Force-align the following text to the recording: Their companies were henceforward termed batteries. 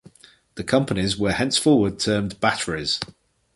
Their 0.55 0.65
companies 0.65 1.15
were 1.15 1.31
henceforward 1.31 1.99
termed 1.99 2.39
batteries. 2.39 2.99